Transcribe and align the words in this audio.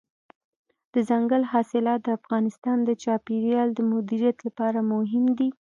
دځنګل 0.93 1.43
حاصلات 1.51 1.99
د 2.03 2.09
افغانستان 2.19 2.77
د 2.83 2.89
چاپیریال 3.03 3.69
د 3.73 3.79
مدیریت 3.91 4.37
لپاره 4.47 4.79
مهم 4.93 5.25
دي. 5.37 5.47